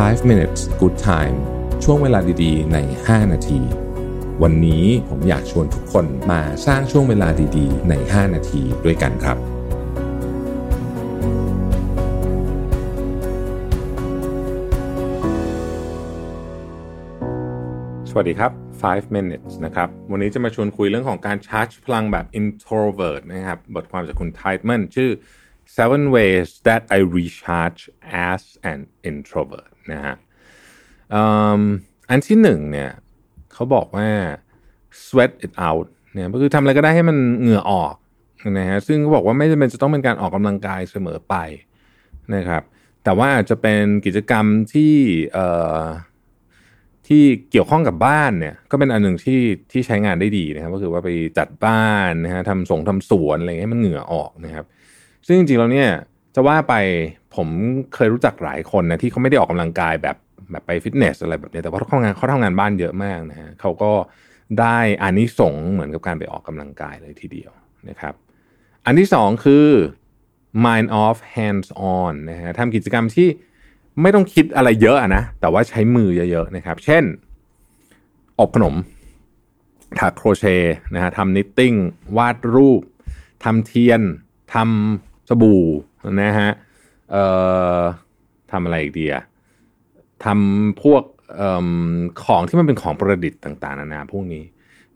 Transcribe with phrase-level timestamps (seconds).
[0.00, 1.36] 5 minutes good time
[1.84, 3.60] ช่วงเวลาดีๆ ใน 5 นาที
[4.42, 9.36] วันนี้ผมอยากชวนทุกคนมาสร้างช่วงเวลาดีๆ ใน 5 นาทีด้วยกันครับ
[18.10, 18.52] สวัสดีครับ
[18.82, 25.10] 5 minutes นะครับ วันนี้จะมาชวนคุยเรื่องของการชาร์จพลังแบบ introvert นะครับ บทความจากคุณไทท์มันชื่อ
[25.76, 27.80] seven ways that I recharge
[28.30, 28.80] as an
[29.10, 30.14] introvert นะฮะ
[32.10, 32.90] อันที่หนึ่งเนี่ย
[33.52, 34.08] เขาบอกว่า
[35.06, 37.94] sweat it out เนี่ยก็คือทำอะไรก็ได้ให้มันเหงื่อออก
[38.58, 41.34] นะฮะซึ่งเขาบอกว่าไม่จำเป็นจะต้องเป็นการออกกำลังกายเสมอไป
[42.34, 42.62] นะครับ
[43.04, 44.96] แต่ว่าอาจจะเป็นกิจกรรมที่
[47.06, 49.40] ที่เกี่ยวข้องกับบ้านเนี่ยก็เป็นอันหนึ่งที่
[49.72, 54.66] ที่ใช้งานได้ดีนะครับก็คือว่าไปจัดบ้านนะฮะทำสงทำสวนอะไรให้มันเหงื่อออกนะครับ
[55.26, 55.90] ซึ่งจริงๆแล้วเนี่ย
[56.34, 56.74] จะว่าไป
[57.36, 57.48] ผม
[57.94, 60.16] เคยรู้จักหลายคนนะที่เขาไม่ได้ออกกำลังกายแบบ
[60.50, 63.92] แบบไปฟิตเนสอะไรแบบนี้แต่ว่าเขาทำงานเขาทำงานบ้านเยอะมากนะฮะเขาก็
[64.60, 67.52] ได้อานิสงส์เหมือนกับการไปออกกำลังกายเลยทีเดียว
[67.88, 68.14] นะครับ
[68.84, 69.66] อันที่สองคือ
[70.64, 73.28] mind off hands on นะฮะทำกิจกรรมที่
[74.02, 77.04] ไม่ต้องคิดอะไรเยอะนะ แต่ว่าใช้มือเยอะๆนะครับ เช่น
[78.40, 78.74] อบขนม
[79.98, 81.74] ถักโครเชต์นะฮะทำ knitting
[82.16, 82.82] วาดรูป
[83.44, 84.00] ทำเทียน
[84.54, 85.62] ทำ สบู่
[86.22, 86.50] นะฮะ
[87.10, 87.24] เอ่
[87.78, 87.80] อ
[88.52, 89.22] ทำอะไรอีกดีอะ
[90.24, 91.02] ทำพวก
[91.40, 91.42] อ
[92.24, 94.44] ของที่มันเป็นของประดิษฐ์ต่างๆนานาพวกนี้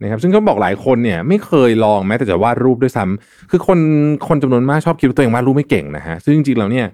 [0.00, 3.78] นะครับซึ่งเขาบอกหลายคนเนี่ยไม่เคยลองแม้แต่จะวาดรูปด้วยซ้ำคือคน
[4.28, 6.86] คนจำนวนมากชอบคิดว่าตัวเองวาดรูปไม่เก่งนะฮะซึ่งจริงๆแล้วเนี่ย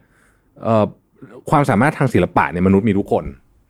[1.50, 3.24] ความสามารถทางศิลปะเนี่ยมนุษย์มีทุกคน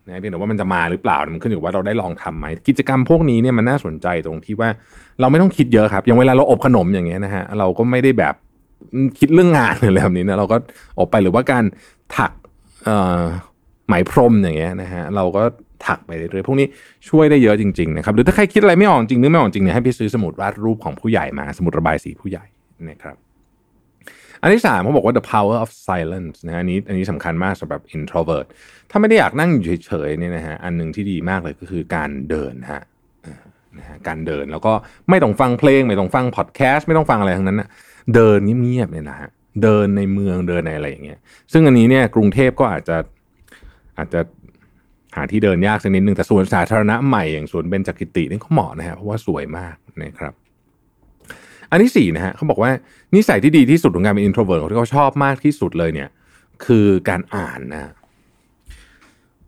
[0.07, 4.69] นะเพียงแต่ว่ามันจะมาหรือเปล่ามันขึ้นอยู่ว่าเราได้ลองทำไหมกิจกรรมพวกนี้เนี่ยมันน่าสนใจตรงที่ว่า
[5.21, 8.35] เราไม่ต้องคิดเยอะครับ อย่างเวลาเราอบขนมอย่างเงี้ยนะฮะเราก็ไม่ได้แบบ
[9.19, 10.57] คิดเรื่องงานอะไรแบบนี้นะเราก็
[10.99, 11.65] ออกไปหรือว่าการ
[12.17, 12.33] ถัก
[13.87, 15.43] ไหมพรมอย่างเงี้ยนะฮะเราก็
[15.87, 16.67] ถักไปเรื่อยๆพวกนี้
[17.09, 22.45] ช่วยได้เยอะจริงๆนะครับหรือถ้าใครคิดอะไรไม่ออกจริงนึกไม่ออกจริงเนี่ยให้ไปซื้อสมุดวาดรูปของผู้ใหญ่มา สมุดระบายสีผู้ใหญ่
[22.91, 23.17] นะครับ
[24.43, 28.47] อันที่สามเขาบอกว่า the power of silence นะอันนี้อันนี้สำคัญมากสำหรับ introvert
[28.91, 32.83] ถ้าไม่ได้อยากนั่งอยู่เฉยๆเนี่ยนะฮะอันหนึ่งที่ดีมากเลยก็คือการเดินฮะ
[33.79, 34.73] นะฮะการเดินแล้วก็
[35.11, 37.69] ไม่ต้องฟังเพลง ไม่ต้องฟังพอดแคสต์ไม่ต้องฟังอะไรทั้งนั้นนะ
[38.15, 39.31] เดินเงียบๆเนี่ยนะฮะ
[39.63, 41.19] เดินในเมืองเดินในอะไรอย่างเงี้ย
[41.53, 42.97] ซึ่งอันนี้เนี่ยกรุงเทพก็อาจจะ
[43.99, 44.21] อาจจะ
[45.17, 50.33] หาที่เดินยากสักนิดนึงแต่สวนสาธารณะใหม่อย่างสวนเบญจกิตินี่เขาเหมาะนะฮะเพราะว่าสวยมากนะครับ
[51.71, 52.71] อันที่สี่นะฮะเขาบอกว่า
[53.15, 56.09] นิสัยที่ดีที่สุดของการเป็น introvert ที่เขาชอบมากที่สุดเลยเนี่ย
[56.65, 57.93] คือการอ่านนะ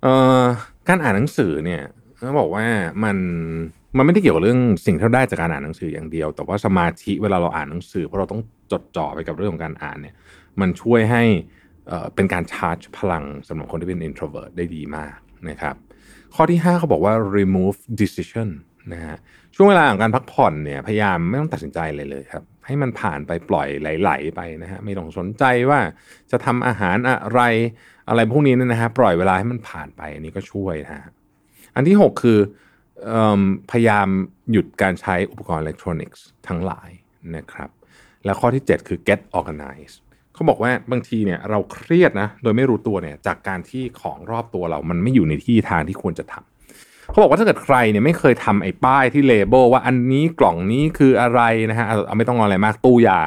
[0.03, 0.45] เอ่อ
[0.89, 1.83] การอ่านหนังสือเนี่ย
[2.27, 2.65] เขาบอกว่า
[3.05, 3.17] มัน
[3.97, 10.15] มันไม่ได้เกี่ยวกับเรื่องสิ่งที่เราได้จากการอ่านหนังสืออย่างเดียว แต่ว่าสมาธิเวลาเราอ่านหนังสือเพราะเราต้องจดจ่อไปกับเรื่องของการอ่านเนี่ย
[10.61, 11.23] มันช่วยให้
[12.15, 15.15] เป็นการชาร์จพลังสำหรับคนที่เป็น introvert ได้ดีมาก
[15.49, 15.77] นะครับ
[16.35, 18.49] ข้อที่ 5 เขาบอกว่า remove decision
[18.93, 19.17] นะฮะ
[19.55, 25.81] ช่วงเวลาของการพักผ่อนเนี่ยพยายามไม่ต้องตัดสินใจเลยเลยครับ ให้มันผ่านไปปล่อยไหลๆไปนะฮะไม่ต้องสนใจว่า
[26.31, 27.41] จะทำอาหารอะไร
[28.09, 31.05] อะไรพวกนี้นะฮะปล่อยเวลาให้มันผ่านไปอันนี้ก็ช่วยนะฮะ
[31.75, 32.39] อันที่ 6 คือ
[33.71, 34.09] พยายาม
[34.53, 36.91] หยุดการใช้อุปกรณ์อิเล็กทรอนิกส์ทั้งหลาย
[37.37, 37.71] นะครับ
[38.25, 39.97] แล้วข้อที่ 7 คือ get organized
[40.35, 51.41] เขาบอกว่าบางทีเนี่ยเราเครียดนะโดยไม่รู้ตัวเนี่ยจากการที่ของรอบตัวเรามันไม่อยู่ในที่ทางที่ควรจะทำเขาบอกว่าถ้าเกิดใครเนี่ยไม่เคยทำไอ้ป้ายที่เลเบลว่าอันนี้กล่องนี้คืออะไร
[51.71, 53.21] นะฮะเอาไม่ต้องอะไรมากตู้ยา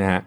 [0.00, 0.20] นะฮะ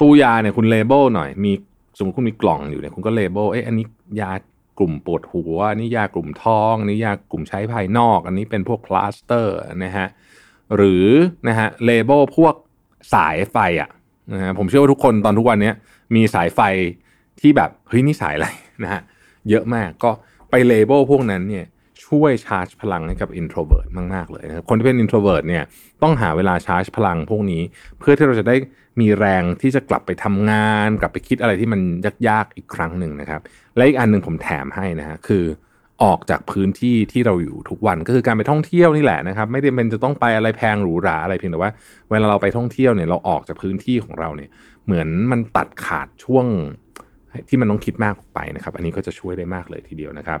[0.00, 1.52] ตู้ยาเนี่ยคุณ label หน่อยมี
[1.98, 3.86] สมมติคุณมีกล่องอยู่เนี่ยคุณก็ label เอ้อันนี้
[4.20, 4.30] ยา
[4.78, 9.54] กลุ่มปวดหัวอันนี้ยากลุ่มท้องอันนี้ยากลุ่มใช้ภายนอก อันนี้เป็นพวกพลาสเตอร์
[9.84, 10.06] นะฮะ
[10.76, 11.06] หรือ
[11.48, 12.54] นะฮะ label พวก
[13.14, 13.90] สายไฟอะ
[14.32, 15.72] นะฮะผมเชื่อว่าทุกคนตอนทุกวันนี้
[16.14, 16.60] มีสายไฟ
[17.40, 18.48] ที่แบบเฮ้ยนี่สายอะไร
[18.82, 19.00] นะฮะ
[19.50, 20.10] เยอะมากก็
[20.50, 21.66] ไป label พวกนั้นเนี่ย
[22.04, 25.64] ช่วยชาร์จพลังให้กับ introvert มากๆเลยนะครับคนที่เป็น introvert เนี่ย
[26.02, 27.62] ต้องหาเวลาชาร์จพลังพวกนี้
[27.98, 28.56] เพื่อที่เราจะได้
[29.00, 31.80] มีแรงที่จะกลับไปทำงาน กลับไปคิดอะไรที่มัน
[32.28, 33.40] ยากๆอีกครั้งหนึ่งนะครับ
[33.76, 35.44] และอีกอันหนึ่งผมแถมให้นะฮะคือ
[36.04, 41.70] ออกจากพื้นที่ที่เราอยู่ทุกวันก็คือการไปท่องเที่ยวนี่แหละนะครับไม่ได้เป็นจะต้องไปอะไรแพงหรูหราอะไรเพียงแต่ว่า
[42.10, 44.50] เวลาเราไปท่องเที่ยวเนี่ยเราออกจากพื้นที่ของเราเนี่ย
[44.84, 46.46] เหมือนมันตัดขาดช่วง
[47.48, 50.40] ที่มันต้องคิดมากไปนะครับ อันนี้ก็จะช่วยได้มากเลยทีเดียวนะครับ